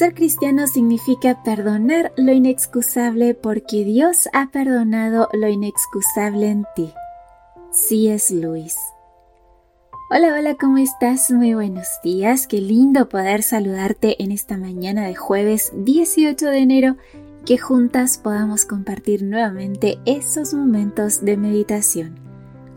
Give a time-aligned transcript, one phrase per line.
[0.00, 6.94] Ser cristiano significa perdonar lo inexcusable porque Dios ha perdonado lo inexcusable en ti.
[7.70, 8.78] Sí es Luis.
[10.10, 11.30] Hola, hola, ¿cómo estás?
[11.30, 12.46] Muy buenos días.
[12.46, 16.96] Qué lindo poder saludarte en esta mañana de jueves 18 de enero,
[17.44, 22.29] que juntas podamos compartir nuevamente esos momentos de meditación.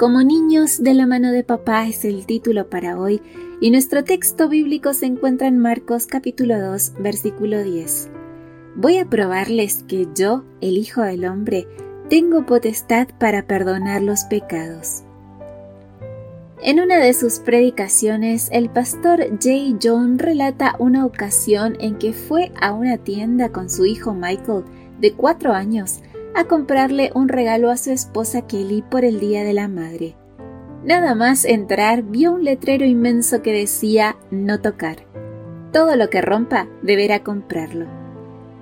[0.00, 3.20] Como niños de la mano de papá es el título para hoy
[3.60, 8.08] y nuestro texto bíblico se encuentra en Marcos capítulo 2 versículo 10.
[8.76, 11.68] Voy a probarles que yo, el Hijo del Hombre,
[12.08, 15.02] tengo potestad para perdonar los pecados.
[16.62, 19.76] En una de sus predicaciones, el pastor J.
[19.82, 24.64] John relata una ocasión en que fue a una tienda con su hijo Michael,
[24.98, 26.00] de cuatro años,
[26.34, 30.16] a comprarle un regalo a su esposa Kelly por el Día de la Madre.
[30.84, 34.98] Nada más entrar vio un letrero inmenso que decía no tocar.
[35.72, 37.86] Todo lo que rompa deberá comprarlo.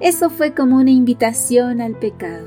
[0.00, 2.46] Eso fue como una invitación al pecado.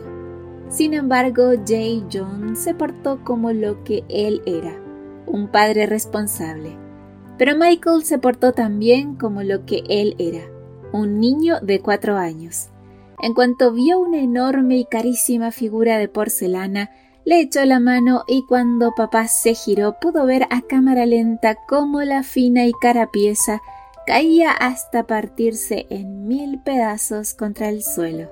[0.69, 4.73] Sin embargo, Jay John se portó como lo que él era,
[5.25, 6.77] un padre responsable.
[7.37, 10.43] Pero Michael se portó también como lo que él era,
[10.93, 12.70] un niño de cuatro años.
[13.21, 16.89] En cuanto vio una enorme y carísima figura de porcelana,
[17.23, 22.01] le echó la mano y cuando papá se giró pudo ver a cámara lenta cómo
[22.01, 23.61] la fina y cara pieza
[24.07, 28.31] caía hasta partirse en mil pedazos contra el suelo.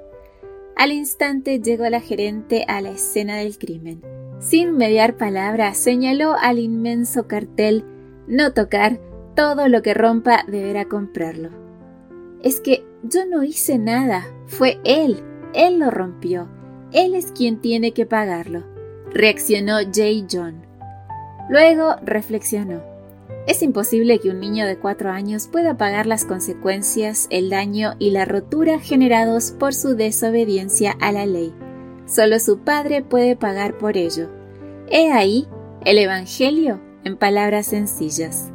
[0.75, 4.01] Al instante llegó la gerente a la escena del crimen.
[4.39, 7.85] Sin mediar palabra, señaló al inmenso cartel
[8.27, 8.99] No tocar,
[9.35, 11.68] todo lo que rompa deberá comprarlo.
[12.41, 15.23] Es que yo no hice nada, fue él,
[15.53, 16.47] él lo rompió,
[16.93, 18.63] él es quien tiene que pagarlo,
[19.11, 20.65] reaccionó Jay John.
[21.49, 22.81] Luego reflexionó.
[23.45, 28.11] Es imposible que un niño de cuatro años pueda pagar las consecuencias, el daño y
[28.11, 31.53] la rotura generados por su desobediencia a la ley.
[32.05, 34.29] Solo su padre puede pagar por ello.
[34.89, 35.47] He ahí
[35.83, 38.51] el Evangelio en palabras sencillas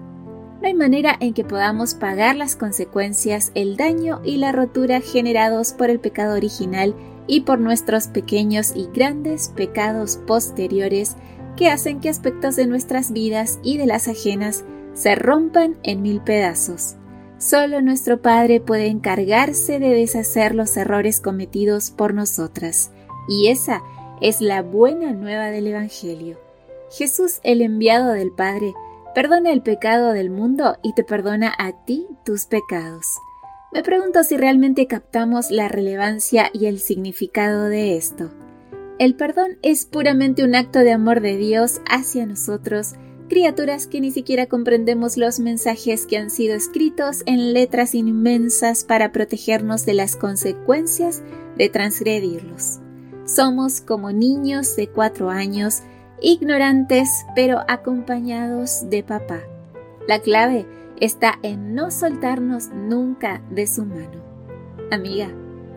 [0.65, 5.75] no hay manera en que podamos pagar las consecuencias, el daño y la rotura generados
[5.75, 6.95] por el pecado original
[7.27, 11.17] y por nuestros pequeños y grandes pecados posteriores
[11.55, 14.65] que hacen que aspectos de nuestras vidas y de las ajenas
[14.95, 16.97] se rompan en mil pedazos.
[17.37, 22.91] Solo nuestro Padre puede encargarse de deshacer los errores cometidos por nosotras.
[23.29, 23.83] Y esa
[24.23, 26.39] es la buena nueva del Evangelio.
[26.91, 28.73] Jesús, el enviado del Padre,
[29.15, 33.07] perdona el pecado del mundo y te perdona a ti tus pecados.
[33.73, 38.31] Me pregunto si realmente captamos la relevancia y el significado de esto.
[38.99, 42.95] El perdón es puramente un acto de amor de Dios hacia nosotros,
[43.29, 49.11] criaturas que ni siquiera comprendemos los mensajes que han sido escritos en letras inmensas para
[49.11, 51.23] protegernos de las consecuencias
[51.57, 52.81] de transgredirlos.
[53.27, 55.83] Somos como niños de cuatro años
[56.25, 59.41] ignorantes pero acompañados de papá.
[60.09, 60.67] La clave
[61.01, 64.23] está en no soltarnos nunca de su mano.
[64.91, 65.29] Amiga,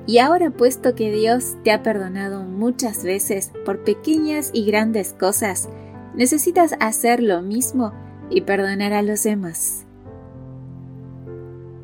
[0.06, 5.70] y ahora puesto que Dios te ha perdonado muchas veces por pequeñas y grandes cosas,
[6.16, 7.94] necesitas hacer lo mismo
[8.30, 9.87] y perdonar a los demás.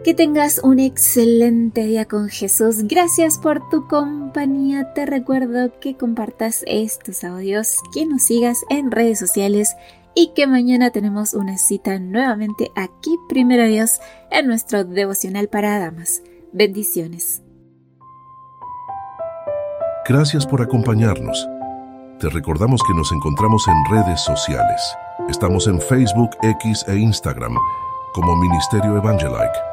[0.03, 2.83] Que tengas un excelente día con Jesús.
[2.89, 4.93] Gracias por tu compañía.
[4.93, 9.77] Te recuerdo que compartas estos audios, que nos sigas en redes sociales
[10.13, 16.21] y que mañana tenemos una cita nuevamente aquí, primero Dios, en nuestro devocional para damas.
[16.51, 17.41] Bendiciones.
[20.05, 21.47] Gracias por acompañarnos.
[22.19, 24.81] Te recordamos que nos encontramos en redes sociales.
[25.29, 27.55] Estamos en Facebook, X e Instagram
[28.13, 29.72] como Ministerio Evangelike.